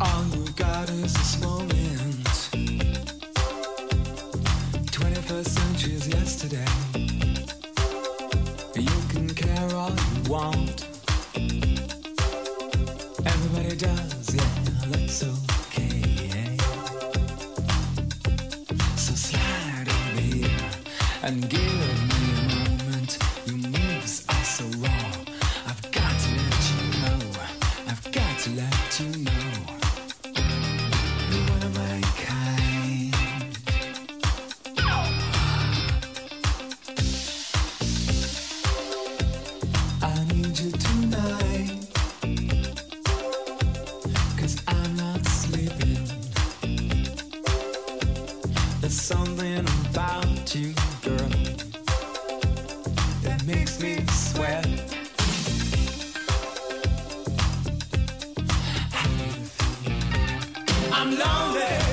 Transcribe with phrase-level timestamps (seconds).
[0.00, 2.24] All you got is this moment.
[4.92, 6.64] 21st century is yesterday.
[8.76, 10.86] You can care all you want.
[13.26, 14.50] Everybody does, yeah,
[14.86, 16.56] that's okay.
[18.96, 20.70] So slide over here
[21.24, 21.97] and give.
[48.88, 50.72] There's something about you,
[51.02, 51.28] girl,
[53.22, 54.66] that makes me sweat.
[60.90, 61.87] I'm lonely.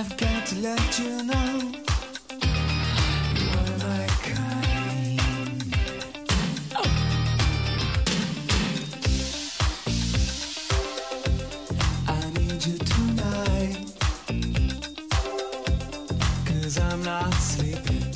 [0.00, 1.72] I've got to let you know.
[3.36, 5.20] You're my kind.
[12.08, 13.76] I need you tonight.
[16.46, 18.14] Cause I'm not sleeping.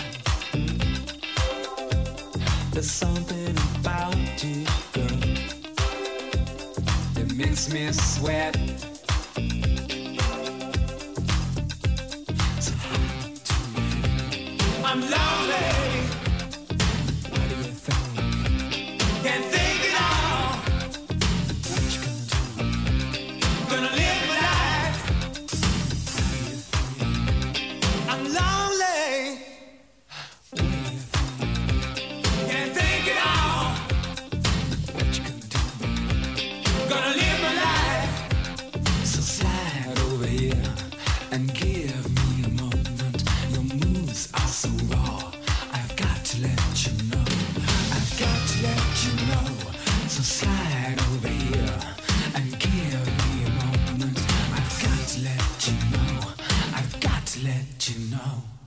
[2.72, 5.18] There's something about you, girl
[7.12, 8.93] That makes me sweat.
[14.94, 15.73] I'm lonely.
[57.44, 58.63] let you know.